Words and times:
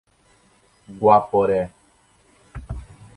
Guaporé 0.99 1.69